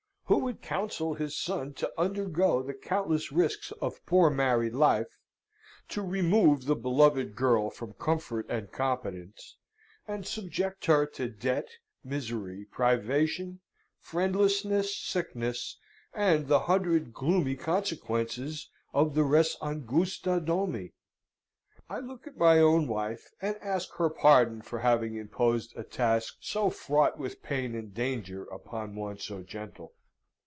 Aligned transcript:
Who 0.25 0.37
would 0.45 0.61
counsel 0.61 1.13
his 1.13 1.37
son 1.37 1.73
to 1.73 1.91
undergo 1.97 2.63
the 2.63 2.73
countless 2.73 3.33
risks 3.33 3.73
of 3.81 4.05
poor 4.05 4.29
married 4.29 4.73
life, 4.73 5.17
to 5.89 6.01
remove 6.01 6.65
the 6.67 6.75
beloved 6.77 7.35
girl 7.35 7.69
from 7.69 7.91
comfort 7.91 8.45
and 8.47 8.71
competence, 8.71 9.57
and 10.07 10.25
subject 10.25 10.85
her 10.85 11.05
to 11.07 11.27
debt, 11.27 11.67
misery, 12.05 12.63
privation, 12.71 13.59
friendlessness, 13.99 14.95
sickness, 14.97 15.77
and 16.13 16.47
the 16.47 16.59
hundred 16.59 17.13
gloomy 17.13 17.57
consequences 17.57 18.69
of 18.93 19.15
the 19.15 19.23
res 19.25 19.57
angusta 19.61 20.39
domi? 20.39 20.93
I 21.89 21.99
look 21.99 22.25
at 22.25 22.37
my 22.37 22.59
own 22.59 22.87
wife 22.87 23.27
and 23.41 23.57
ask 23.57 23.91
her 23.95 24.09
pardon 24.09 24.61
for 24.61 24.79
having 24.79 25.15
imposed 25.17 25.75
a 25.75 25.83
task 25.83 26.37
so 26.39 26.69
fraught 26.69 27.19
with 27.19 27.43
pain 27.43 27.75
and 27.75 27.93
danger 27.93 28.43
upon 28.45 28.95
one 28.95 29.17
so 29.17 29.43
gentle. 29.43 29.91